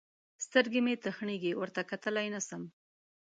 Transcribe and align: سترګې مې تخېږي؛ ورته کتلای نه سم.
سترګې 0.45 0.81
مې 0.85 0.93
تخېږي؛ 1.03 1.51
ورته 1.57 1.81
کتلای 1.91 2.27
نه 2.35 2.41
سم. 2.47 2.63